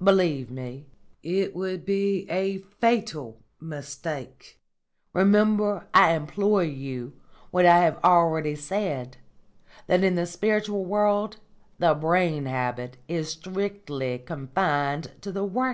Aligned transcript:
Believe 0.00 0.52
me, 0.52 0.86
it 1.20 1.52
would 1.56 1.84
be 1.84 2.24
a 2.30 2.58
fatal 2.58 3.40
mistake. 3.60 4.56
Remember, 5.12 5.88
I 5.92 6.12
implore 6.14 6.62
you, 6.62 7.14
what 7.50 7.66
I 7.66 7.80
have 7.80 7.98
already 8.04 8.54
said: 8.54 9.16
that, 9.88 10.04
in 10.04 10.14
the 10.14 10.26
spiritual 10.26 10.84
world, 10.84 11.38
the 11.80 11.94
brain 11.94 12.46
habit 12.46 12.98
is 13.08 13.30
strictly 13.32 14.18
confined 14.20 15.10
to 15.22 15.32
the 15.32 15.42
working 15.42 15.58
class." 15.64 15.68